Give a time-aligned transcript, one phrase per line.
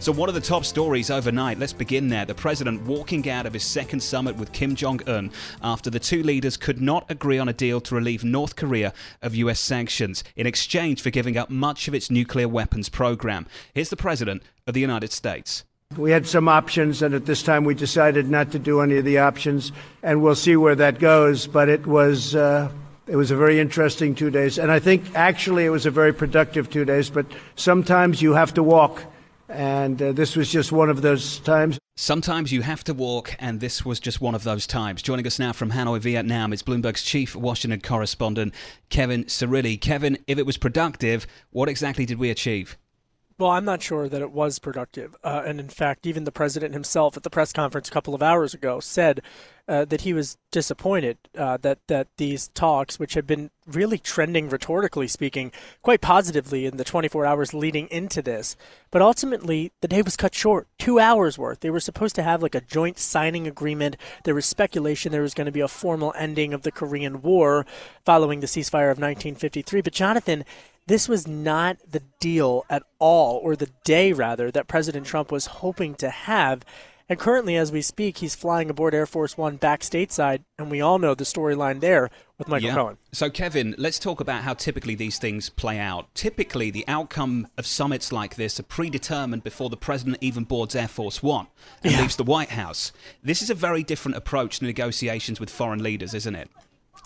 [0.00, 1.58] So, one of the top stories overnight?
[1.58, 2.24] Let's begin there.
[2.24, 6.22] The president walking out of his second summit with Kim Jong un after the two
[6.22, 10.46] leaders could not agree on a deal to relieve North Korea of US sanctions in
[10.46, 13.48] exchange for giving up much of its nuclear weapons program.
[13.74, 15.64] Here's the president of the United States.
[15.96, 19.04] We had some options, and at this time we decided not to do any of
[19.04, 19.72] the options,
[20.04, 21.46] and we'll see where that goes.
[21.48, 22.34] But it was.
[22.36, 22.70] Uh
[23.08, 26.12] it was a very interesting two days, and I think actually it was a very
[26.12, 27.08] productive two days.
[27.08, 27.24] But
[27.56, 29.02] sometimes you have to walk
[29.48, 31.78] and uh, this was just one of those times.
[31.96, 35.02] Sometimes you have to walk, and this was just one of those times.
[35.02, 38.54] Joining us now from Hanoi, Vietnam, is Bloomberg's chief Washington correspondent,
[38.88, 39.80] Kevin Cirilli.
[39.80, 42.76] Kevin, if it was productive, what exactly did we achieve?
[43.38, 45.14] Well, I'm not sure that it was productive.
[45.22, 48.20] Uh, and in fact, even the president himself at the press conference a couple of
[48.20, 49.22] hours ago said
[49.68, 54.48] uh, that he was disappointed uh, that, that these talks, which had been really trending
[54.48, 58.56] rhetorically speaking quite positively in the 24 hours leading into this,
[58.90, 60.66] but ultimately the day was cut short.
[60.76, 61.60] Two hours worth.
[61.60, 63.96] They were supposed to have like a joint signing agreement.
[64.24, 67.66] There was speculation there was going to be a formal ending of the Korean War
[68.04, 69.82] following the ceasefire of 1953.
[69.82, 70.44] But Jonathan,
[70.88, 75.46] this was not the deal at all, or the day rather, that President Trump was
[75.46, 76.64] hoping to have.
[77.10, 80.80] And currently, as we speak, he's flying aboard Air Force One back stateside, and we
[80.80, 82.74] all know the storyline there with Michael yeah.
[82.74, 82.98] Cohen.
[83.12, 86.14] So, Kevin, let's talk about how typically these things play out.
[86.14, 90.88] Typically, the outcome of summits like this are predetermined before the president even boards Air
[90.88, 91.48] Force One
[91.82, 92.00] and yeah.
[92.00, 92.92] leaves the White House.
[93.22, 96.50] This is a very different approach to negotiations with foreign leaders, isn't it?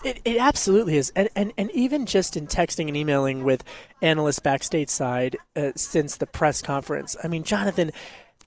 [0.03, 3.63] It, it absolutely is, and, and and even just in texting and emailing with
[4.01, 7.15] analysts backstage side uh, since the press conference.
[7.23, 7.91] I mean, Jonathan,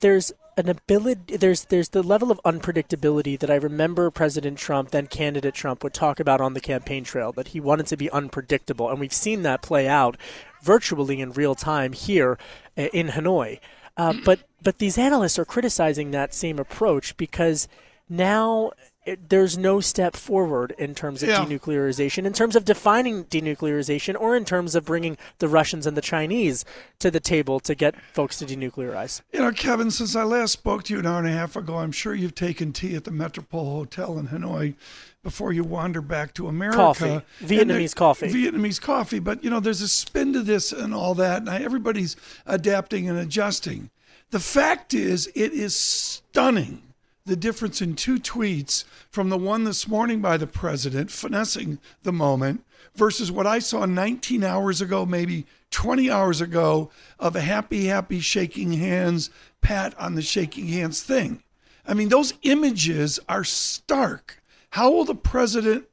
[0.00, 5.06] there's an ability there's there's the level of unpredictability that I remember President Trump, then
[5.06, 8.91] candidate Trump, would talk about on the campaign trail that he wanted to be unpredictable,
[8.91, 10.16] and we've seen that play out
[10.62, 12.39] virtually in real time here
[12.77, 13.61] uh, in Hanoi.
[13.97, 17.69] Uh, but but these analysts are criticizing that same approach because
[18.09, 18.72] now
[19.06, 21.44] it, there's no step forward in terms of yeah.
[21.44, 26.03] denuclearization, in terms of defining denuclearization, or in terms of bringing the Russians and the
[26.03, 26.65] Chinese
[26.99, 29.22] to the table to get folks to denuclearize.
[29.33, 31.78] You know, Kevin, since I last spoke to you an hour and a half ago,
[31.78, 34.75] I'm sure you've taken tea at the Metropole Hotel in Hanoi
[35.22, 36.77] before you wander back to America.
[36.77, 38.28] Coffee, Vietnamese coffee.
[38.28, 39.19] Vietnamese coffee.
[39.21, 43.19] But, you know, there's a spin to this and all that, and everybody's adapting and
[43.19, 43.91] adjusting.
[44.31, 46.83] The fact is, it is stunning
[47.27, 52.13] the difference in two tweets from the one this morning by the president finessing the
[52.13, 52.65] moment
[52.95, 58.21] versus what I saw 19 hours ago, maybe 20 hours ago, of a happy, happy
[58.21, 59.29] shaking hands,
[59.61, 61.43] pat on the shaking hands thing.
[61.87, 64.43] I mean, those images are stark.
[64.71, 65.87] How will the president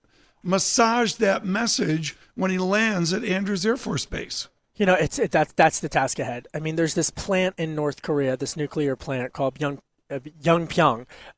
[0.44, 4.48] massage that message when he lands at Andrews Air Force Base?
[4.76, 6.48] You know, it's it, that's that's the task ahead.
[6.54, 9.80] I mean, there's this plant in North Korea, this nuclear plant called Young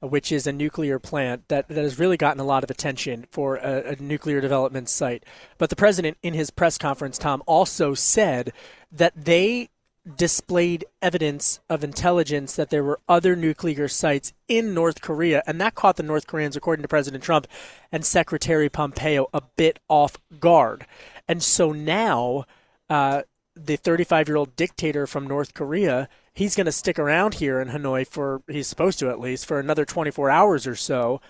[0.02, 3.25] uh, which is a nuclear plant that, that has really gotten a lot of attention
[3.31, 5.24] for a, a, nuclear development site.
[5.58, 8.53] But the president, in his press conference, Tom, also said
[8.91, 9.69] that they
[10.18, 15.74] displayed evidence of intelligence that there were other nuclear sites in North Korea, and that
[15.74, 17.47] caught the North Koreans, according to President Trump
[17.91, 20.85] and Secretary Pompeo, a bit off guard.
[21.28, 22.46] And so now,
[22.90, 23.24] uh,
[23.56, 27.69] the 35 year old dictator from North Korea he's going to stick around here in
[27.69, 31.22] Hanoi for he's supposed to at least for another 24 hours or so,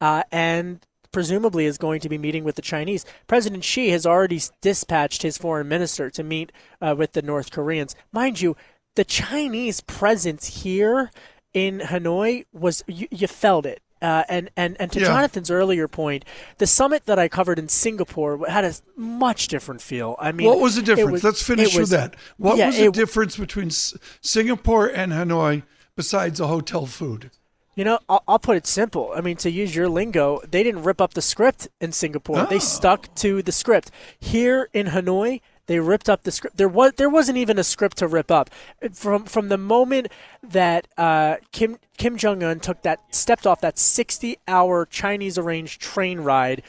[0.00, 3.04] uh, and presumably is going to be meeting with the Chinese.
[3.26, 7.96] President Xi has already dispatched his foreign minister to meet uh, with the North Koreans.
[8.12, 8.56] Mind you,
[8.94, 11.10] the Chinese presence here
[11.52, 13.82] in Hanoi was you, you felt it.
[14.02, 15.06] Uh, and, and, and to yeah.
[15.06, 16.24] Jonathan's earlier point,
[16.58, 20.16] the summit that I covered in Singapore had a much different feel.
[20.18, 21.12] I mean, what was the difference?
[21.12, 22.16] Was, Let's finish was, with that.
[22.38, 25.64] What yeah, was the it, difference between Singapore and Hanoi
[25.96, 27.30] besides the hotel food?
[27.76, 29.12] You know, I'll, I'll, put it simple.
[29.14, 32.40] I mean, to use your lingo, they didn't rip up the script in Singapore.
[32.40, 32.46] Oh.
[32.46, 33.90] They stuck to the script.
[34.18, 36.56] Here in Hanoi, they ripped up the script.
[36.56, 38.50] There was there wasn't even a script to rip up.
[38.92, 40.08] From from the moment
[40.42, 45.80] that uh, Kim Kim Jong Un took that stepped off that 60 hour Chinese arranged
[45.80, 46.64] train ride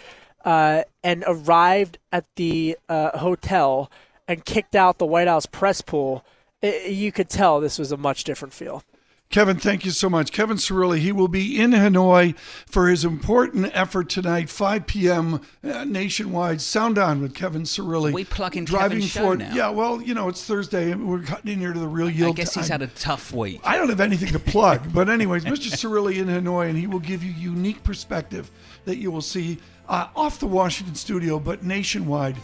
[0.46, 3.90] uh, and arrived at the uh, hotel
[4.28, 6.24] and kicked out the White House press pool,
[6.62, 8.84] it, you could tell this was a much different feel.
[9.32, 10.34] Kevin, thank you so much.
[10.34, 15.40] Kevin Cirilli, he will be in Hanoi for his important effort tonight, 5 p.m.
[15.64, 16.60] Uh, nationwide.
[16.60, 18.12] Sound on with Kevin Cirilli.
[18.12, 19.40] We plug in driving Kevin's show forward.
[19.40, 19.56] now.
[19.56, 22.36] Yeah, well, you know, it's Thursday and we're cutting in here to the real yield.
[22.36, 22.82] I guess he's time.
[22.82, 23.62] had a tough week.
[23.64, 25.72] I don't have anything to plug, but anyways, Mr.
[25.72, 28.52] Cirilli in Hanoi, and he will give you unique perspective
[28.84, 32.36] that you will see uh, off the Washington studio, but nationwide.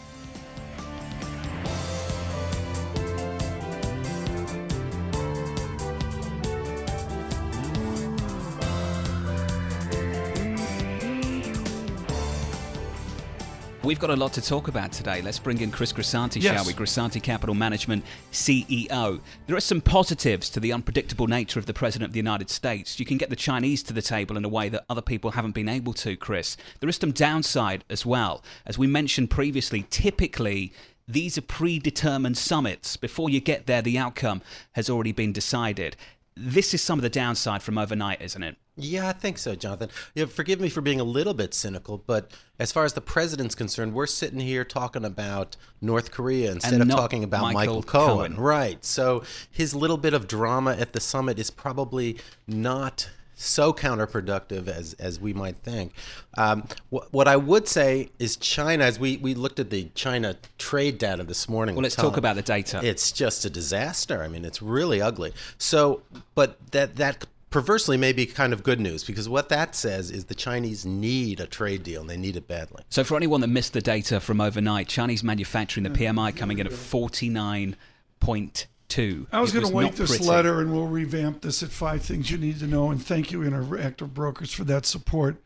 [13.88, 15.22] We've got a lot to talk about today.
[15.22, 16.54] Let's bring in Chris Grisanti, Yes.
[16.54, 16.74] shall we?
[16.74, 19.22] Grisanti Capital Management CEO.
[19.46, 23.00] There are some positives to the unpredictable nature of the President of the United States.
[23.00, 25.54] You can get the Chinese to the table in a way that other people haven't
[25.54, 26.58] been able to, Chris.
[26.80, 28.44] There is some downside as well.
[28.66, 30.70] As we mentioned previously, typically
[31.08, 32.98] these are predetermined summits.
[32.98, 34.42] Before you get there, the outcome
[34.72, 35.96] has already been decided.
[36.36, 38.56] This is some of the downside from overnight, isn't it?
[38.78, 39.90] Yeah, I think so, Jonathan.
[40.14, 43.00] You know, forgive me for being a little bit cynical, but as far as the
[43.00, 47.76] president's concerned, we're sitting here talking about North Korea instead And of talking about Michael
[47.76, 48.32] Michael, Cohen.
[48.32, 48.36] Cohen.
[48.36, 48.84] Right.
[48.84, 53.10] So his little bit of drama at the summit is probably not
[53.40, 55.92] so counterproductive as, as we might think.
[56.36, 60.36] Um, wh- what I would say is China, as we, we looked at the China
[60.58, 61.76] trade data this morning.
[61.76, 62.80] Well, let's talk about the data.
[62.82, 64.24] It's just a disaster.
[64.24, 65.32] I mean, it's really ugly.
[65.56, 66.02] So,
[66.34, 70.26] but that that perversely may be kind of good news because what that says is
[70.26, 72.82] the Chinese need a trade deal and they need it badly.
[72.90, 76.66] So, for anyone that missed the data from overnight, Chinese manufacturing, the PMI coming in
[76.66, 79.26] at 49.2.
[79.32, 80.24] I was going to not wait this pretty.
[80.24, 82.90] letter and we'll revamp this at five things you need to know.
[82.90, 85.36] And thank you, Interactive Brokers, for that support.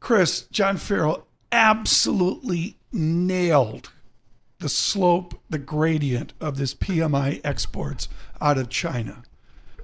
[0.00, 3.90] Chris, John Ferro absolutely nailed
[4.58, 8.08] the slope, the gradient of this PMI exports
[8.40, 9.22] out of China.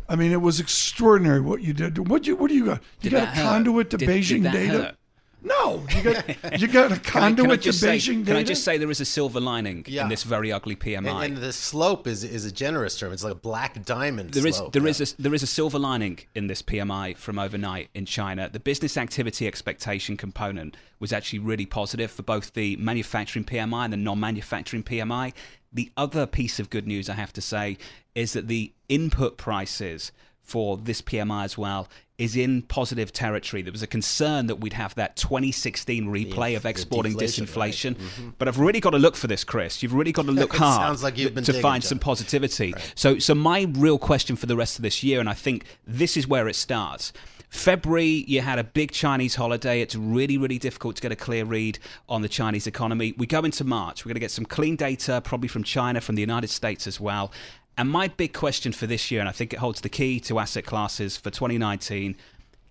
[0.09, 2.09] I mean, it was extraordinary what you did.
[2.09, 2.83] What you what do you got?
[3.03, 3.43] You Did got that a hurt?
[3.53, 4.73] conduit to Did- did Beijing that data?
[4.73, 4.95] hurt?
[5.41, 8.05] No, you got you got a Can I, conduit can I to just say, Beijing
[8.15, 8.39] can data.
[8.41, 10.97] I just say there is a silver lining in this very ugly PMI?
[10.97, 13.13] And, and the slope is is a generous term.
[13.13, 14.31] It's like a black diamond.
[14.33, 14.73] There is slope.
[14.73, 14.89] there Yeah.
[14.89, 18.49] is a, there is a silver lining in this PMI from overnight in China.
[18.53, 23.93] The business activity expectation component was actually really positive for both the manufacturing PMI and
[23.93, 25.33] the non-manufacturing PMI.
[25.73, 27.79] The other piece of good news I have to say
[28.15, 33.63] is that the input prices for this PMI as well is in positive territory.
[33.63, 38.01] There was a concern that we'd have that 2016 replay of exporting deflation, right.
[38.01, 38.23] Mm-hmm.
[38.27, 38.33] disinflation.
[38.39, 39.83] But I've really got to look for this, Chris.
[39.83, 42.75] You've really got to look hard sounds like you've been to find some positivity.
[42.95, 46.17] So, so my real question for the rest of this year, and I think this
[46.17, 47.13] is where it starts.
[47.49, 49.81] February, you had a big Chinese holiday.
[49.81, 51.79] It's really, really difficult to get a clear read
[52.09, 53.15] on the Chinese economy.
[53.17, 54.05] We go into March.
[54.05, 57.01] We're going to get some clean data, probably from China, from the United States as
[57.01, 57.33] well.
[57.79, 60.39] And my big question for this year, and I think it holds the key to
[60.39, 62.17] asset classes for 2019,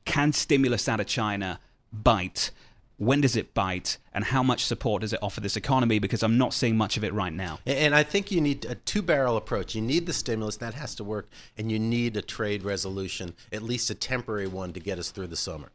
[0.06, 1.59] can stimulus out of China
[1.91, 2.51] bite?
[2.97, 3.97] When does it bite?
[4.11, 5.99] And how much support does it offer this economy?
[5.99, 7.59] Because I'm not seeing much of it right now.
[7.65, 9.75] And- I think you need a two barrel approach.
[9.75, 13.61] You need the stimulus, that has to work, and you need a trade resolution, at
[13.61, 15.71] least a temporary one, to get us through the summer.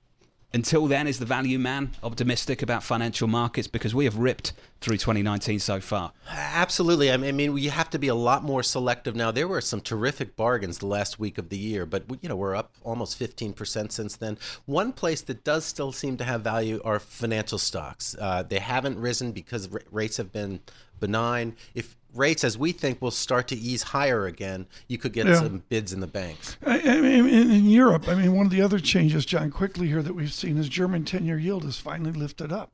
[0.55, 3.67] Until then, is the value man optimistic about financial markets?
[3.67, 4.53] Because we have ripped
[4.83, 6.13] through 2019 so far.
[6.29, 7.11] Absolutely.
[7.11, 9.31] I mean, we have to be a lot more selective now.
[9.31, 12.55] There were some terrific bargains the last week of the year, but you know we're
[12.55, 14.37] up almost 15% since then.
[14.67, 18.15] One place that does still seem to have value are financial stocks.
[18.21, 20.61] Uh, they haven't risen because ra- rates have been
[21.01, 21.57] benign.
[21.75, 25.37] If rates, as we think, will start to ease higher again, you could get Yeah.
[25.37, 26.57] some bids in the banks.
[26.67, 29.87] I, I mean, in, in Europe, I mean, one of the other changes, John, quickly
[29.89, 32.71] here that we've seen is German 10 year yield has finally lifted up.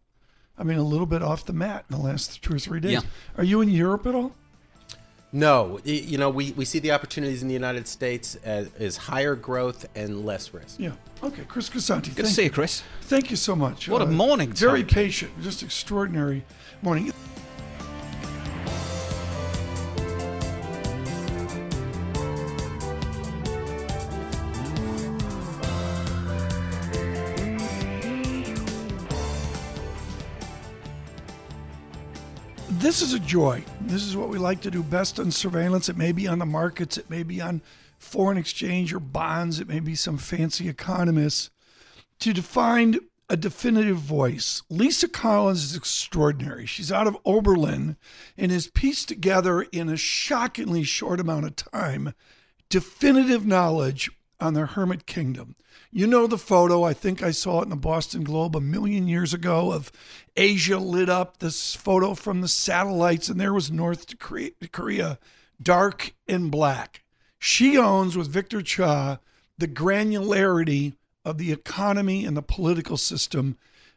[0.58, 2.92] I mean, a little bit off the mat in the last two or three days.
[2.92, 3.00] Yeah.
[3.36, 4.32] Are you in Europe at all?
[5.30, 9.34] No, you know, we, we see the opportunities in the United States as, as higher
[9.34, 10.76] growth and less risk.
[10.80, 10.92] Yeah.
[11.22, 12.14] Okay, Chris Grisanti.
[12.16, 12.52] Good to see you, you.
[12.52, 12.82] Chris.
[13.02, 13.88] Thank you so much.
[13.88, 14.88] Uh, What a morning, Very Tom.
[14.88, 16.44] patient, just extraordinary
[16.80, 17.12] morning.
[32.88, 33.62] This is a joy.
[33.82, 35.90] This is what we like to do best on surveillance.
[35.90, 37.60] It may be on the markets, it may be on
[37.98, 41.50] foreign exchange or bonds, it may be some fancy economists
[42.20, 44.62] to find a definitive voice.
[44.70, 46.64] Lisa Collins is extraordinary.
[46.64, 47.98] She's out of Oberlin
[48.38, 52.14] and has pieced together in a shockingly short amount of time
[52.70, 55.56] definitive knowledge on the Hermit Kingdom.
[55.90, 59.08] You know the photo, I think I saw it in the Boston Globe a million
[59.08, 59.90] years ago of
[60.36, 65.18] Asia lit up, this photo from the satellites, and there was North Korea, Korea
[65.60, 67.04] dark and black.
[67.38, 69.18] She owns with Victor Cha
[69.56, 73.56] the granularity of the economy and the political system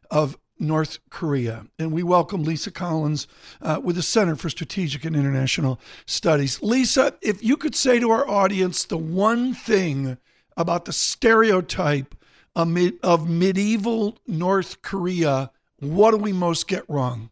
[0.09, 1.65] of North Korea.
[1.79, 3.27] And we welcome Lisa Collins
[3.61, 6.61] uh, with the Center for Strategic and International Studies.
[6.61, 10.17] Lisa, if you could say to our audience the one thing
[10.57, 12.15] about the stereotype
[12.55, 17.29] of, medieval North Korea, what do we most get wrong?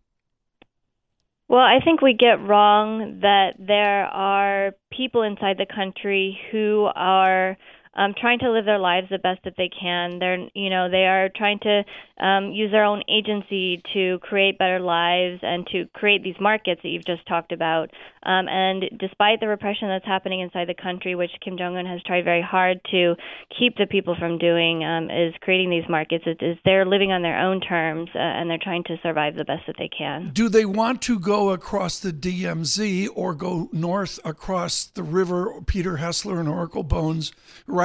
[1.48, 7.58] Well, I think we get wrong that there are people inside the country who are
[8.00, 10.20] um, trying to live their lives the best that they can.
[10.20, 11.84] They're, you know, they are trying to
[12.24, 16.90] um, use their own agency to create better lives and to create these markets that
[16.90, 17.90] you've just talked about.
[18.24, 22.02] Um, and despite the repression that's happening inside the country, which Kim Jong Un has
[22.04, 23.16] tried very hard to
[23.58, 26.24] keep the people from doing, um, is creating these markets.
[26.26, 29.46] It is they're living on their own terms uh, and they're trying to survive the
[29.46, 30.32] best that they can.
[30.34, 35.62] Do they want to go across the DMZ or go north across the river?
[35.66, 37.34] Peter Hessler and Oracle Bones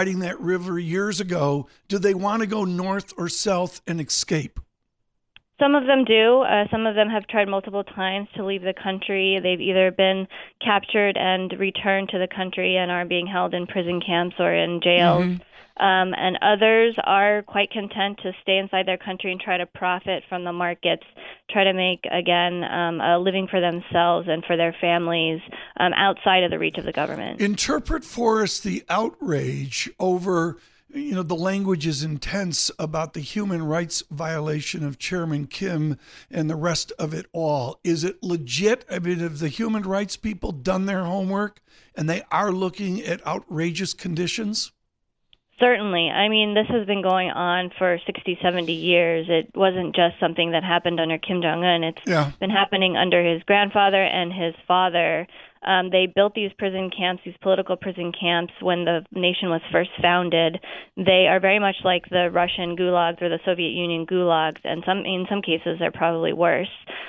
[0.04, 1.66] riding that river years ago.
[1.88, 4.60] Do they want to go north or south and escape?
[5.58, 6.42] Some of them do.
[6.42, 9.40] Uh, some of them have tried multiple times to leave the country.
[9.42, 10.28] They've either been
[10.62, 14.82] captured and returned to the country and are being held in prison camps or in
[14.82, 15.24] jails.
[15.24, 15.42] Mm-hmm.
[15.78, 20.22] Um, and others are quite content to stay inside their country and try to profit
[20.28, 21.02] from the markets,
[21.50, 25.40] try to make, again, um, a living for themselves and for their families
[25.78, 27.40] um, outside of the reach of the government.
[27.40, 30.58] Interpret for us the outrage over
[30.94, 35.98] you know, the language is intense about the human rights violation of Chairman Kim
[36.30, 37.80] and the rest of it all.
[37.82, 38.84] Is it legit?
[38.88, 41.60] I mean, have the human rights people done their homework
[41.96, 44.70] and they are looking at outrageous conditions?
[45.60, 46.10] Certainly.
[46.10, 49.26] I mean, this has been going on for 60, 70 years.
[49.28, 51.84] It wasn't just something that happened under Kim Jong un.
[51.84, 52.32] It's yeah.
[52.40, 55.26] been happening under his grandfather and his father.
[55.64, 59.90] Um, they built these prison camps, these political prison camps, when the nation was first
[60.02, 60.58] founded.
[60.96, 64.98] They are very much like the Russian gulags or the Soviet Union gulags, and some
[64.98, 66.68] in some cases they're probably worse.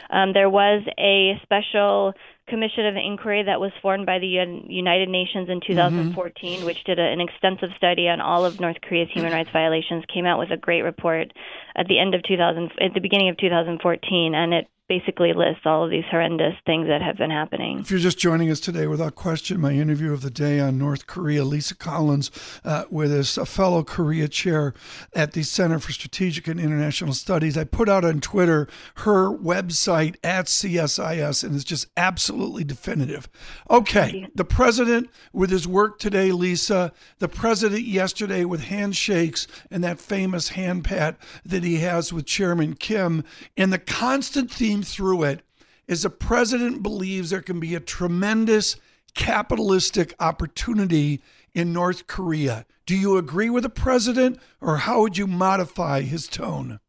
[0.10, 2.14] Um, there was a special
[2.48, 6.66] commission of inquiry that was formed by the United Nations in 2014, mm-hmm.
[6.66, 10.26] which did a, an extensive study on all of North Korea's human rights violations, came
[10.26, 11.34] out with a great report
[11.76, 15.84] at the end of 2000, at the beginning of 2014, and it basically lists all
[15.84, 17.80] of these horrendous things that have been happening.
[17.80, 21.08] If you're just joining us today, without question, my interview of the day on North
[21.08, 22.30] Korea, Lisa Collins,
[22.64, 24.74] uh, with us, a fellow Korea chair
[25.16, 27.58] at the Center for Strategic and International Studies.
[27.58, 33.28] I put out on Twitter her website at CSIS, and it's just absolutely definitive.
[33.72, 40.00] Okay, the president with his work today, Lisa, the president yesterday with handshakes and that
[40.00, 43.24] famous hand pat that he has with Chairman Kim,
[43.58, 45.42] and the constant theme theme through it
[45.88, 48.76] is the president believes there can be a tremendous
[49.14, 51.22] capitalistic opportunity
[51.54, 52.66] in North Korea.
[52.86, 56.80] Do you agree with the president, or how would you modify his tone?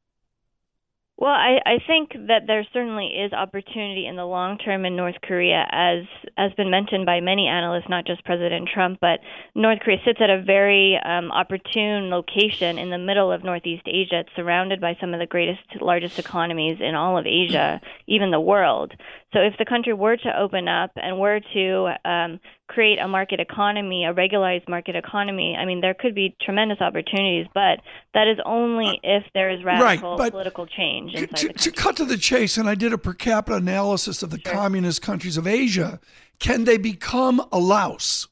[1.18, 5.14] Well, I, I think that there certainly is opportunity in the long term in North
[5.22, 6.04] Korea, as
[6.36, 9.20] has been mentioned by many analysts, not just President Trump, but
[9.54, 14.20] North Korea sits at a very um, opportune location in the middle of Northeast Asia.
[14.20, 18.38] It's surrounded by some of the greatest, largest economies in all of Asia, even the
[18.38, 18.92] world.
[19.32, 23.40] So if the country were to open up and were to um, create a market
[23.40, 27.80] economy, a regularized market economy, I mean, there could be tremendous opportunities, but
[28.14, 31.14] that is only uh, if there is radical right, political change.
[31.14, 34.40] To, to, cut to the chase, and I did a per capita analysis of the
[34.40, 34.52] sure.
[34.52, 36.00] communist countries of Asia,
[36.38, 38.28] can they become a Laos?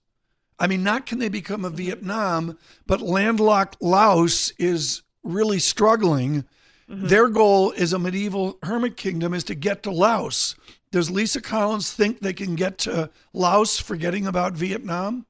[0.58, 1.76] I mean, not can they become a mm-hmm.
[1.76, 6.44] Vietnam, but landlocked Laos is really struggling.
[6.88, 7.06] Mm-hmm.
[7.06, 10.54] Their goal is a medieval hermit kingdom is to get to Laos.
[10.94, 15.26] Does Lisa Collins think they can get to Laos, forgetting about Vietnam?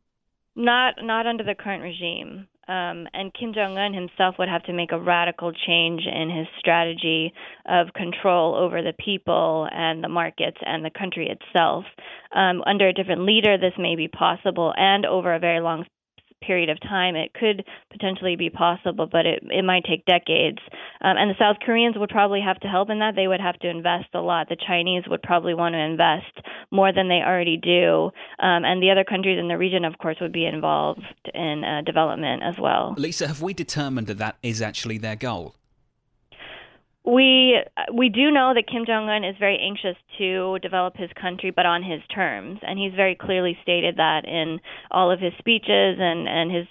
[0.54, 2.49] Not, not under the current regime.
[2.68, 6.47] Um, and Kim Jong Un himself would have to make a radical change in his
[6.59, 7.33] strategy
[7.64, 11.87] of control over the people and the markets and the country itself.
[12.37, 15.87] Um, under a different leader, this may be possible, and over a very long
[16.46, 20.58] period of time, it could potentially be possible, but it, it might take decades.
[21.00, 23.14] Um, and the South Koreans would probably have to help in that.
[23.16, 24.48] They would have to invest a lot.
[24.48, 28.10] The Chinese would probably want to invest more than they already do.
[28.38, 31.02] Um, and the other countries in the region, of course, would be involved
[31.34, 32.94] in uh, development as well.
[32.96, 35.54] Lisa, have we determined that that is actually their goal?
[37.04, 37.61] We
[37.92, 41.66] we do know that Kim Jong Un is very anxious to develop his country, but
[41.66, 44.58] on his terms, and he's very clearly stated that in
[44.90, 46.66] all of his speeches and and his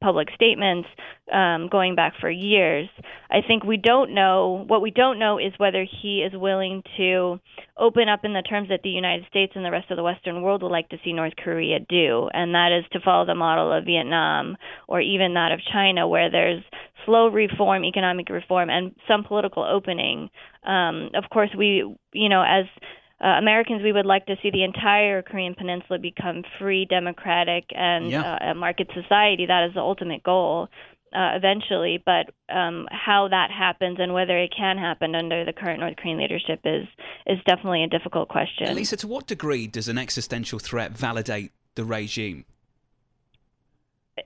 [0.00, 0.88] public statements
[1.32, 2.88] um, going back for years.
[3.30, 7.38] I think we don't know what we don't know is whether he is willing to
[7.78, 10.42] open up in the terms that the United States and the rest of the Western
[10.42, 13.72] world would like to see North Korea do, and that is to follow the model
[13.72, 14.56] of Vietnam
[14.88, 16.62] or even that of China, where there's
[17.04, 20.30] slow reform, economic reform, and some political opening.
[20.64, 22.64] Um, of course, we, you know, as
[23.22, 28.10] uh, Americans, we would like to see the entire Korean Peninsula become free, democratic, and
[28.10, 28.22] yeah.
[28.22, 29.46] uh, a market society.
[29.46, 30.68] That is the ultimate goal.
[31.14, 35.80] Uh, eventually, but um, how that happens and whether it can happen under the current
[35.80, 36.84] North Korean leadership is
[37.26, 38.74] is definitely a difficult question.
[38.74, 42.44] Lisa, to what degree does an existential threat validate the regime?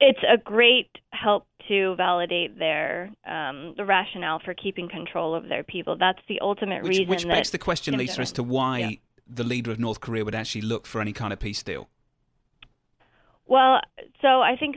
[0.00, 5.62] it's a great help to validate their um, the rationale for keeping control of their
[5.62, 5.97] people.
[5.97, 7.09] That's the ultimate which, reason.
[7.09, 8.91] Which begs the question, Lisa, as to why yeah.
[9.29, 11.89] the leader of North Korea would actually look for any kind of peace deal.
[13.47, 13.81] Well,
[14.21, 14.77] so I think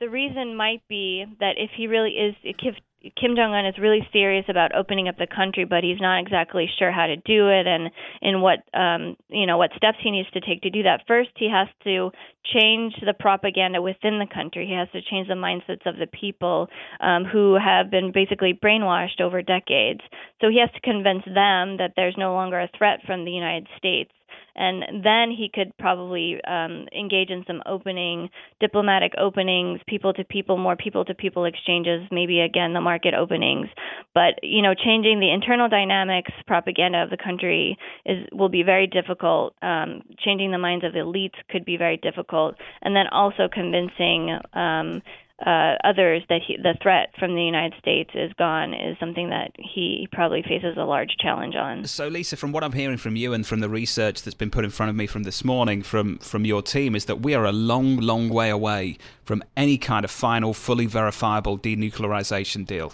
[0.00, 2.74] the reason might be that if he really is, if
[3.20, 6.66] Kim Jong Un is really serious about opening up the country, but he's not exactly
[6.78, 7.90] sure how to do it and
[8.22, 11.02] in what um, you know what steps he needs to take to do that.
[11.06, 12.10] First, he has to
[12.44, 14.66] change the propaganda within the country.
[14.66, 16.68] He has to change the mindsets of the people
[17.00, 20.00] um, who have been basically brainwashed over decades.
[20.40, 23.66] So he has to convince them that there's no longer a threat from the United
[23.76, 24.10] States
[24.56, 28.30] and then he could probably um, engage in some opening
[28.60, 33.68] diplomatic openings, people to people, more people to people exchanges, maybe again the market openings.
[34.14, 38.86] But you know, changing the internal dynamics, propaganda of the country is will be very
[38.86, 39.54] difficult.
[39.62, 45.02] Um, changing the minds of elites could be very difficult, and then also convincing um,
[45.44, 49.50] uh, others that he, the threat from the United States is gone is something that
[49.58, 51.84] he probably faces a large challenge on.
[51.86, 54.64] So, Lisa, from what I'm hearing from you and from the research that's been put
[54.64, 57.44] in front of me from this morning from from your team, is that we are
[57.44, 62.92] a long, long way away from any kind of final, fully verifiable denuclearization deal.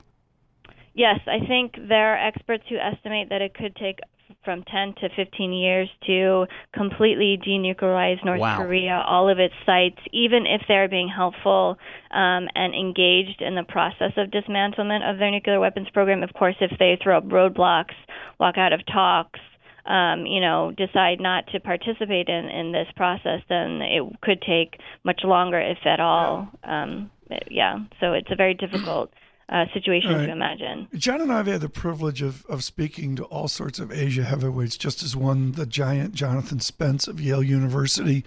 [0.94, 4.00] Yes, I think there are experts who estimate that it could take
[4.44, 8.58] from 10 to 15 years to completely denuclearize North wow.
[8.58, 11.76] Korea, all of its sites, even if they're being helpful
[12.10, 16.22] um, and engaged in the process of dismantlement of their nuclear weapons program.
[16.22, 17.94] Of course, if they throw up roadblocks,
[18.38, 19.40] walk out of talks,
[19.86, 24.78] um, you know, decide not to participate in, in this process, then it could take
[25.04, 26.48] much longer, if at all.
[26.64, 27.10] Um,
[27.50, 29.12] yeah, so it's a very difficult
[29.50, 30.26] uh, situation right.
[30.26, 30.88] to imagine.
[30.94, 34.22] John and I have had the privilege of, of speaking to all sorts of Asia
[34.22, 38.24] heavyweights, just as one, the giant Jonathan Spence of Yale University.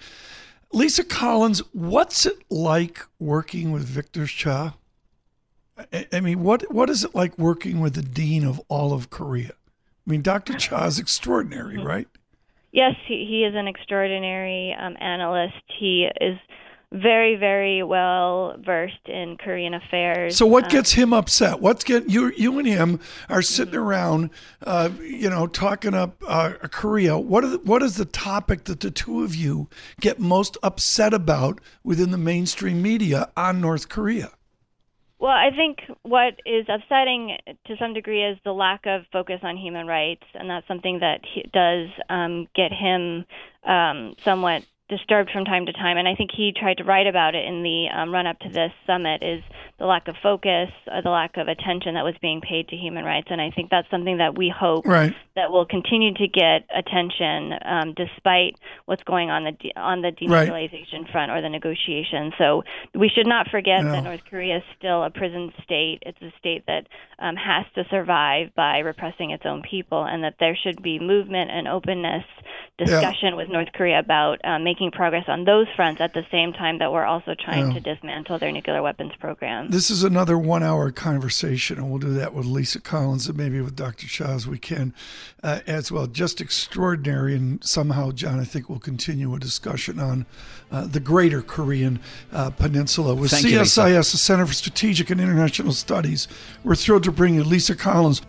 [0.73, 4.75] Lisa Collins, what's it like working with Victor Cha?
[5.77, 9.09] I, I mean, what what is it like working with the dean of all of
[9.09, 9.53] Korea?
[10.05, 10.53] I mean, Dr.
[10.53, 12.07] Cha is extraordinary, right?
[12.71, 15.61] Yes, he, he is an extraordinary um, analyst.
[15.79, 16.37] He is
[16.93, 20.37] very, very well versed in Korean affairs.
[20.37, 21.59] So, what um, gets him upset?
[21.59, 22.31] What's get you?
[22.37, 23.83] You and him are sitting mm-hmm.
[23.83, 24.29] around,
[24.61, 27.17] uh, you know, talking up uh, Korea.
[27.17, 31.59] What the, what is the topic that the two of you get most upset about
[31.83, 34.31] within the mainstream media on North Korea?
[35.23, 39.55] Well, I think what is upsetting to some degree is the lack of focus on
[39.55, 41.21] human rights, and that's something that
[41.53, 43.25] does um, get him
[43.63, 47.35] um, somewhat disturbed from time to time, and I think he tried to write about
[47.35, 49.23] it in the um, run up to this summit.
[49.23, 49.41] Is
[49.79, 53.05] the lack of focus, uh, the lack of attention that was being paid to human
[53.05, 55.13] rights, and I think that's something that we hope right.
[55.35, 60.11] That will continue to get attention um, despite what's going on the de- on the
[60.11, 61.11] denuclearization right.
[61.11, 62.33] front or the negotiations.
[62.37, 65.99] So we should not forget that North Korea is still a prison state.
[66.03, 66.87] It's a state that
[67.19, 71.49] um, has to survive by repressing its own people, and that there should be movement
[71.49, 72.23] and openness
[72.77, 73.35] discussion yeah.
[73.35, 76.91] with North Korea about uh, making progress on those fronts at the same time that
[76.91, 77.73] we're also trying yeah.
[77.73, 79.69] to dismantle their nuclear weapons program.
[79.69, 83.61] This is another one hour conversation, and we'll do that with Lisa Collins and maybe
[83.61, 84.07] with Dr.
[84.07, 84.93] Cha as we can
[85.43, 86.07] uh, as well.
[86.07, 90.25] Just extraordinary, and somehow, John, I think we'll continue a discussion on
[90.71, 91.99] uh, the greater Korean
[92.31, 96.27] uh, Peninsula with Thank CSIS, you, the Center for Strategic and International Studies.
[96.63, 98.21] We're thrilled to bring you Lisa Collins.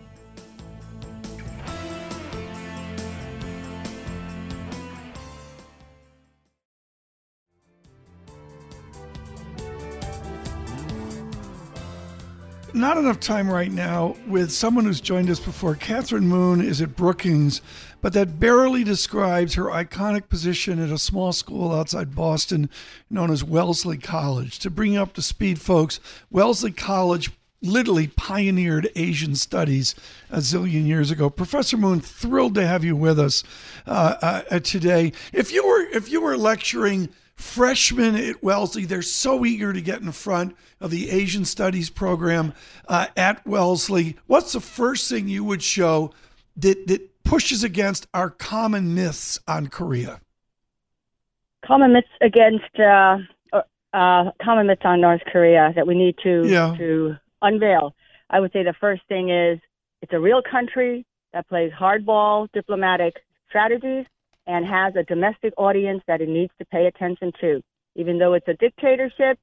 [12.75, 15.77] Not enough time right now with someone who's joined us before.
[15.77, 17.61] Katherine Moon is at Brookings,
[18.01, 22.69] but that barely describes her iconic position at a small school outside Boston
[23.09, 24.59] known as Wellesley College.
[24.59, 26.01] To bring up to speed, folks,
[26.33, 27.31] Wellesley College
[27.63, 29.95] literally pioneered Asian studies
[30.29, 31.31] a zillion years ago.
[31.31, 33.45] Professor Moon, thrilled to have you with us
[33.87, 35.13] uh, uh, today.
[35.33, 40.01] If you were if you were lecturing freshmen at Wellesley, they're so eager to get
[40.01, 42.53] in front of the Asian Studies program
[42.89, 44.17] uh, at Wellesley.
[44.27, 46.13] What's the first thing you would show
[46.57, 50.21] that that pushes against our common myths on Korea?
[51.65, 53.19] Common myths against uh,
[53.93, 56.75] uh, common myths on North Korea that we need to yeah.
[56.77, 57.95] to unveil.
[58.31, 59.59] I would say the first thing is
[60.03, 63.15] it's a real country that plays hardball diplomatic
[63.49, 64.07] strategies
[64.47, 67.63] and has a domestic audience that it needs to pay attention to.
[67.97, 69.39] Even though it's a dictatorship,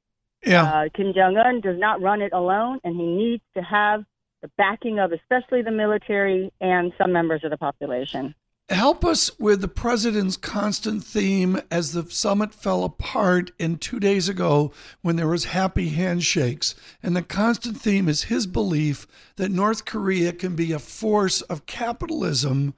[0.45, 0.63] yeah.
[0.63, 4.03] uh, Kim Jong Un does not run it alone, and he needs to have
[4.41, 8.33] the backing of especially the military and some members of the population
[8.69, 14.29] help us with the president's constant theme as the summit fell apart in two days
[14.29, 19.83] ago when there was happy handshakes and the constant theme is his belief that north
[19.85, 22.73] korea can be a force of capitalism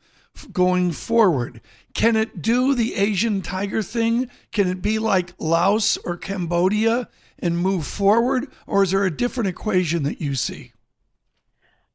[0.51, 1.61] going forward
[1.93, 7.07] can it do the asian tiger thing can it be like laos or cambodia
[7.39, 10.73] and move forward or is there a different equation that you see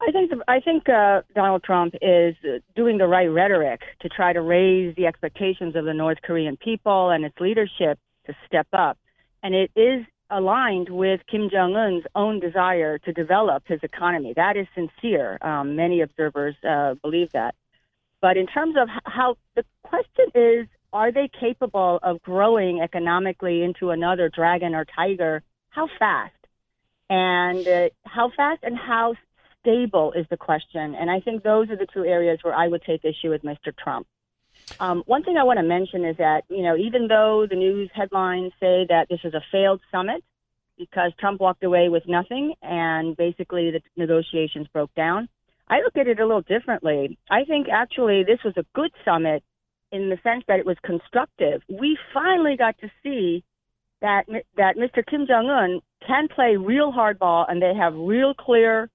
[0.01, 2.37] I think the, I think uh, Donald Trump is
[2.77, 7.11] doing the right rhetoric to try to raise the expectations of the North Korean people
[7.11, 8.96] and its leadership to step up,
[9.42, 14.35] and it is aligned with Kim Jong Un's own desire to develop his economy.
[14.37, 15.38] That is sincere.
[15.40, 17.55] Um, many observers uh, believe that.
[18.20, 23.90] But in terms of how the question is, are they capable of growing economically into
[23.90, 25.42] another dragon or tiger?
[25.70, 26.35] How fast?
[27.11, 29.14] And uh, how fast and how
[29.61, 30.94] stable is the question.
[30.94, 33.76] And I think those are the two areas where I would take issue with Mr.
[33.76, 34.07] Trump.
[34.81, 37.90] Um, one thing I want to mention is that, you know, even though the news
[37.94, 40.24] headlines say that this is a failed summit
[40.76, 45.28] because Trump walked away with nothing and basically the negotiations broke down,
[45.68, 47.18] I look at it a little differently.
[47.31, 49.42] I think actually this was a good summit
[49.92, 51.62] in the sense that it was constructive.
[51.68, 53.44] We finally got to see
[54.00, 54.24] that
[54.57, 55.04] that Mr.
[55.04, 58.88] Kim Jong Un can play real hardball and they have real clear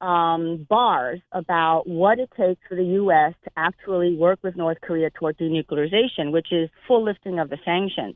[0.00, 3.34] um, bars about what it takes for the U.S.
[3.44, 8.14] to actually work with North Korea toward denuclearization, which is full lifting of the sanctions.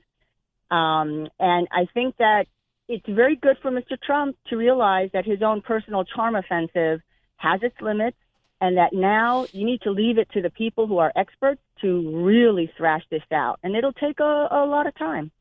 [0.70, 2.46] Um, and I think that
[2.88, 4.00] it's very good for Mr.
[4.00, 7.00] Trump to realize that his own personal charm offensive
[7.42, 8.16] has its limits
[8.60, 12.24] and that now you need to leave it to the people who are experts to
[12.24, 13.58] really thrash this out.
[13.64, 15.32] And it'll take a, a lot of time.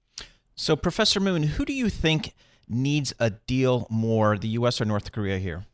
[0.55, 2.33] So, Professor Moon, who do you think
[2.67, 4.81] needs a deal more, the U.S.
[4.81, 5.65] or North Korea here?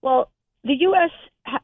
[0.00, 0.30] Well,
[0.62, 1.10] the U.S.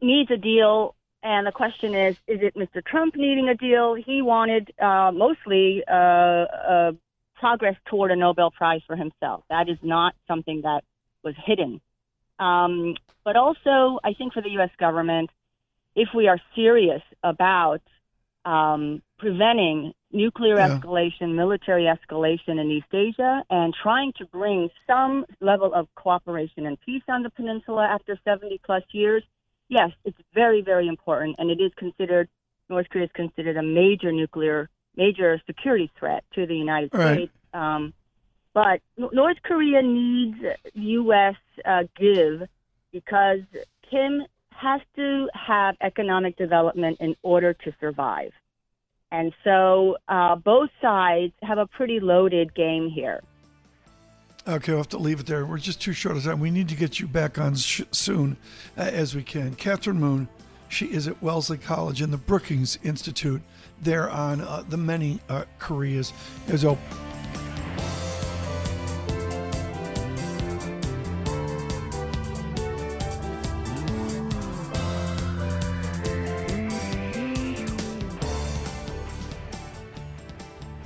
[0.02, 2.84] needs a deal, and the question is: Is it Mr.
[2.84, 3.94] Trump needing a deal?
[3.94, 6.92] He wanted uh, mostly uh, uh,
[7.36, 9.44] progress toward a Nobel Prize for himself.
[9.50, 10.82] That is not something that
[11.22, 11.80] was hidden.
[12.40, 14.70] Um, but also, I think for the U.S.
[14.78, 15.30] government,
[15.94, 17.82] if we are serious about
[18.44, 20.78] um, preventing nuclear yeah.
[20.78, 26.80] escalation, military escalation in East Asia, and trying to bring some level of cooperation and
[26.80, 29.22] peace on the peninsula after 70 plus years,
[29.68, 31.36] yes, it's very, very important.
[31.38, 32.28] And it is considered,
[32.68, 37.14] North Korea is considered a major nuclear, major security threat to the United right.
[37.14, 37.32] States.
[37.52, 37.92] Um,
[38.54, 40.38] but North Korea needs
[40.74, 41.36] U.S.
[41.64, 42.48] Uh, give
[42.92, 43.40] because
[43.88, 48.32] Kim has to have economic development in order to survive.
[49.12, 53.22] And so uh, both sides have a pretty loaded game here.
[54.46, 55.44] Okay, we'll have to leave it there.
[55.44, 56.40] We're just too short of time.
[56.40, 58.36] We need to get you back on sh- soon
[58.76, 59.54] uh, as we can.
[59.54, 60.28] Katherine Moon,
[60.68, 63.42] she is at Wellesley College in the Brookings Institute
[63.80, 66.12] there on uh, the many uh, Koreas.
[66.48, 66.78] As well.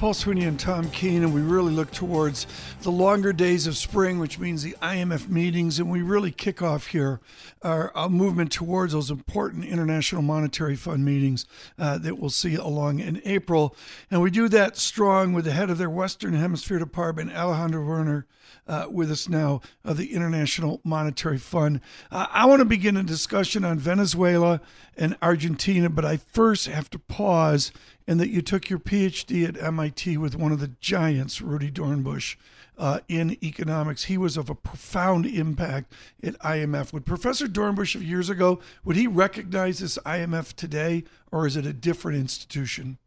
[0.04, 2.46] Paul Sweeney and Tom Keene, and we really look towards
[2.82, 6.88] the longer days of spring, which means the IMF meetings, and we really kick off
[6.88, 7.22] here
[7.62, 11.46] our, our movement towards those important International Monetary Fund meetings
[11.78, 13.74] uh, that we'll see along in April.
[14.10, 18.26] And we do that strong with the head of their Western Hemisphere Department, Alejandro Werner,
[18.66, 21.80] uh, with us now of the International Monetary Fund.
[22.10, 24.60] Uh, I want to begin a discussion on Venezuela
[24.98, 27.72] and Argentina, but I first have to pause
[28.06, 32.36] and that you took your PhD at MIT with one of the giants, Rudy Dornbusch,
[32.76, 34.04] uh, in economics.
[34.04, 36.92] He was of a profound impact at IMF.
[36.92, 41.66] Would Professor Dornbusch of years ago, would he recognize this IMF today, or is it
[41.66, 42.98] a different institution?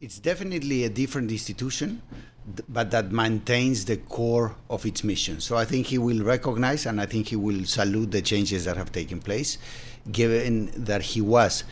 [0.00, 2.02] It's definitely a different institution.
[2.68, 5.40] but that maintains the core of its mission.
[5.40, 8.76] So I think he will recognize and I think he will salute the changes that
[8.76, 9.58] have taken place,
[10.10, 11.64] given that he was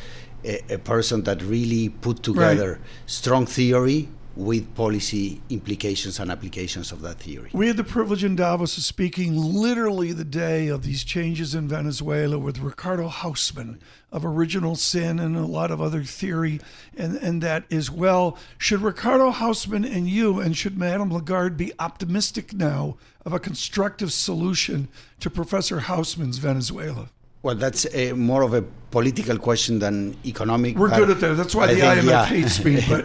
[0.44, 2.80] a, a person that really put together right.
[3.07, 7.50] strong theory with policy implications and applications of that theory.
[7.52, 11.68] We had the privilege in Davos of speaking literally the day of these changes in
[11.68, 13.78] Venezuela with Ricardo Hausmann
[14.11, 16.61] of Original Sin and a lot of other theory,
[16.96, 18.37] and, and that as well.
[18.59, 24.12] Should Ricardo Hausmann and you and should Madame Lagarde be optimistic now of a constructive
[24.12, 24.88] solution
[25.20, 27.09] to Professor Hausmann's Venezuela?
[27.44, 30.78] Well, that's a, more of a political question than economic.
[30.78, 31.35] We're good at that.
[31.37, 32.24] That's why I the think, IMF yeah.
[32.24, 32.80] hates me.
[32.88, 33.04] But,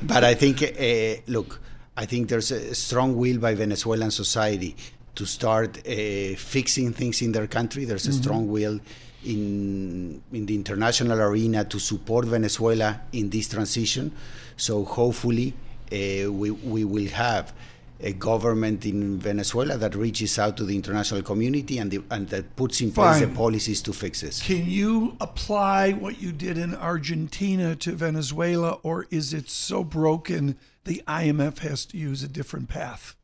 [0.06, 1.60] but I think, uh, look,
[1.96, 4.76] I think there's a strong will by Venezuelan society
[5.16, 7.84] to start uh, fixing things in their country.
[7.84, 8.22] There's a mm-hmm.
[8.22, 8.78] strong will
[9.24, 14.12] in in the international arena to support Venezuela in this transition.
[14.56, 15.52] So hopefully,
[15.90, 17.52] uh, we we will have
[18.00, 22.54] a government in Venezuela that reaches out to the international community and, the, and that
[22.54, 23.28] puts in place Fine.
[23.28, 24.40] the policies to fix this.
[24.42, 30.56] Can you apply what you did in Argentina to Venezuela, or is it so broken
[30.84, 33.16] the IMF has to use a different path?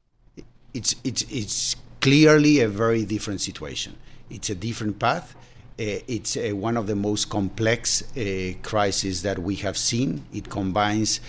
[0.72, 3.96] It's, it's, it's clearly a very different situation.
[4.28, 5.36] It's a different path.
[5.78, 10.24] Uh, it's uh, one of the most complex uh, crises that we have seen.
[10.32, 11.20] It combines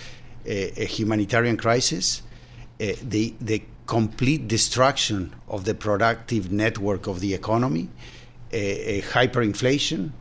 [0.47, 2.21] uh, a humanitarian crisis,
[2.77, 7.89] the, the complete destruction of the productive network of the economy,
[8.51, 10.11] a, a hyperinflation,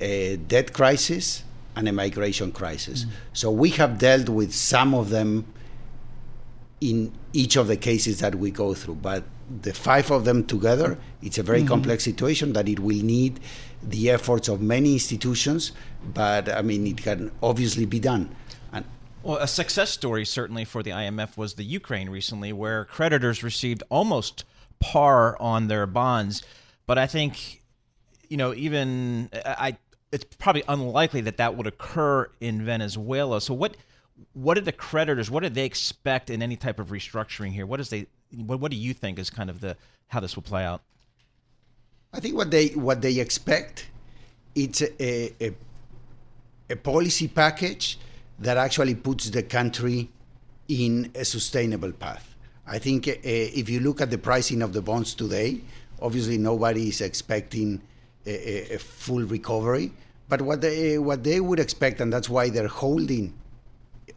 [0.00, 1.42] a debt crisis,
[1.74, 3.04] and a migration crisis.
[3.04, 3.10] Mm.
[3.32, 5.46] So we have dealt with some of them
[6.80, 9.24] in each of the cases that we go through, but
[9.62, 11.68] the five of them together, it's a very mm-hmm.
[11.68, 13.40] complex situation that it will need
[13.82, 15.72] the efforts of many institutions,
[16.12, 18.34] but I mean, it can obviously be done.
[19.26, 23.82] Well, a success story certainly for the IMF was the Ukraine recently, where creditors received
[23.88, 24.44] almost
[24.78, 26.44] par on their bonds.
[26.86, 27.60] But I think,
[28.28, 29.78] you know, even I,
[30.12, 33.40] it's probably unlikely that that would occur in Venezuela.
[33.40, 33.76] So what,
[34.32, 37.66] what did the creditors, what did they expect in any type of restructuring here?
[37.66, 40.44] What is they, what, what do you think is kind of the how this will
[40.44, 40.82] play out?
[42.12, 43.88] I think what they what they expect,
[44.54, 45.56] it's a, a,
[46.70, 47.98] a policy package
[48.38, 50.10] that actually puts the country
[50.68, 52.34] in a sustainable path.
[52.66, 55.60] I think uh, if you look at the pricing of the bonds today,
[56.02, 57.80] obviously nobody is expecting
[58.26, 59.92] a, a, full recovery.
[60.28, 63.32] But what they what they would expect, and that's why they're holding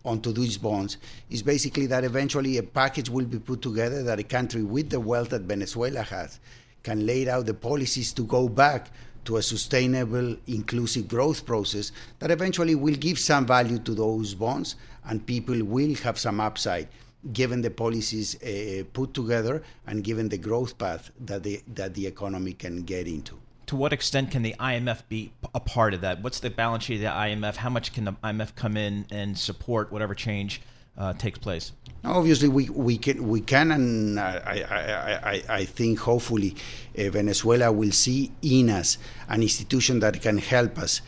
[0.04, 0.98] onto these bonds,
[1.30, 5.00] is basically that eventually a package will be put together that a country with the
[5.00, 6.40] wealth that Venezuela has
[6.82, 8.90] can lay out the policies to go back
[9.30, 14.76] to a sustainable, inclusive growth process that eventually will give some value to those bonds
[15.06, 16.88] and people will have some upside
[17.32, 22.08] given the policies uh, put together and given the growth path that the, that the
[22.08, 23.38] economy can get into.
[23.68, 26.24] To what extent can the IMF be a part of that?
[26.24, 27.58] What's the balance sheet of the IMF?
[27.58, 30.60] How much can the IMF come in and support whatever change
[31.00, 31.72] uh, takes place?
[32.04, 36.56] Obviously, we, we can we can, and I I, I, I think hopefully
[36.98, 41.02] uh, Venezuela will see in us an institution that can help us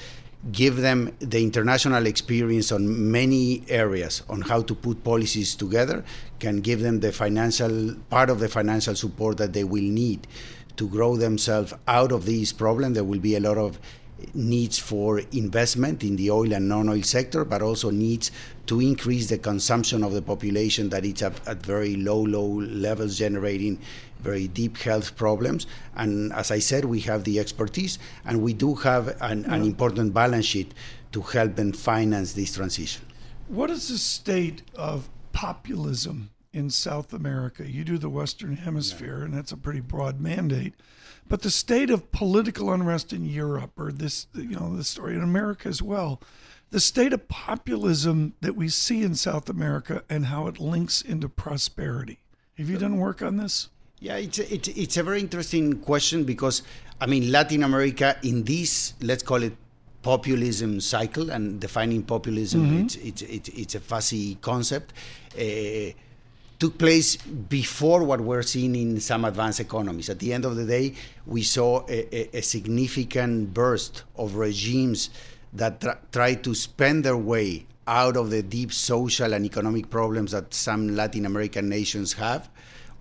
[0.52, 6.04] give them the international experience on many areas on how to put policies together,
[6.40, 10.26] can give them the financial part of the financial support that they will need
[10.78, 12.96] to grow themselves out of these problems.
[12.96, 13.80] There will be a lot of
[14.34, 18.32] needs for investment in the oil and non-oil sector, but also needs
[18.68, 23.18] to increase the consumption of the population that is at, at very low, low levels,
[23.18, 23.80] generating
[24.20, 25.66] very deep health problems.
[25.96, 30.14] And as I said, we have the expertise, and we do have an, an important
[30.14, 30.74] balance sheet
[31.12, 33.06] to help and finance this transition.
[33.48, 37.70] What is the state of populism in South America?
[37.70, 39.26] You do the Western Hemisphere, yeah.
[39.26, 40.74] and that's a pretty broad mandate.
[41.32, 45.24] But the state of political unrest in Europe, or this, you know, the story in
[45.24, 46.20] America as well,
[46.72, 51.30] the state of populism that we see in South America and how it links into
[51.30, 52.20] prosperity.
[52.58, 53.70] Have you done work on this?
[54.02, 56.64] Yeah, it's a, it's, it's a very interesting question because,
[57.00, 59.56] I mean, Latin America in this, let's call it
[60.02, 62.86] populism cycle, and defining populism, mm-hmm.
[62.86, 64.92] it's, it's, it's, it's, a fuzzy concept.
[65.40, 65.94] Uh,
[66.62, 70.12] took place before what we're seeing in some advanced economies.
[70.12, 70.94] At the end of the day,
[71.26, 75.10] we saw a, a significant burst of regimes
[75.54, 80.34] that tr- try to spend their way out of the deep social and economic problems
[80.34, 82.48] that some Latin American nations have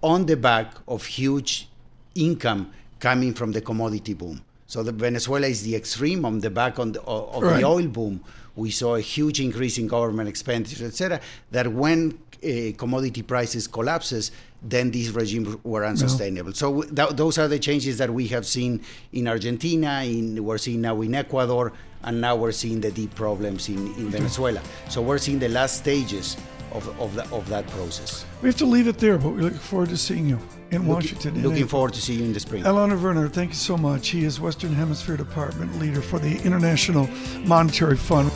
[0.03, 1.69] on the back of huge
[2.15, 4.41] income coming from the commodity boom.
[4.69, 7.61] So the Venezuela is the extreme on the back on the, of right.
[7.61, 8.25] the oil boom
[8.57, 11.21] we saw a huge increase in government expenditures, etc.
[11.51, 14.33] That when uh, commodity prices collapses,
[14.63, 16.51] then these regimes were unsustainable.
[16.51, 16.55] No.
[16.55, 18.83] So th- those are the changes that we have seen
[19.13, 23.69] in Argentina, in we're seeing now in Ecuador, and now we're seeing the deep problems
[23.69, 24.63] in, in Venezuela.
[24.89, 26.37] So we're seeing the last stages
[26.73, 28.25] of, of, the, of that process.
[28.43, 30.39] We have to leave it there, but we look forward to seeing you
[30.71, 31.43] in Washington.
[31.43, 32.65] Looking, forward to seeing you in the spring.
[32.65, 34.09] Alejandro Werner, thank you so much.
[34.09, 37.09] He is Western Hemisphere Department leader for the International
[37.45, 38.31] Monetary Fund.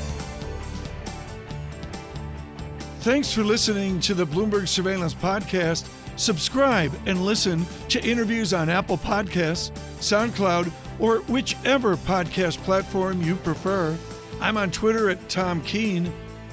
[3.01, 5.89] Thanks for listening to the Bloomberg Surveillance Podcast.
[6.17, 13.97] Subscribe and listen to interviews on Apple Podcasts, SoundCloud, or whichever podcast platform you prefer.
[14.41, 16.13] I'm on Twitter at Tom Keene.